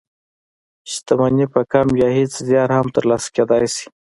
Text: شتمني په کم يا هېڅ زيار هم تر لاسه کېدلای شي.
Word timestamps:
شتمني 0.91 1.45
په 1.53 1.61
کم 1.71 1.87
يا 2.01 2.09
هېڅ 2.17 2.31
زيار 2.47 2.69
هم 2.77 2.87
تر 2.95 3.03
لاسه 3.09 3.27
کېدلای 3.35 3.67
شي. 3.75 3.85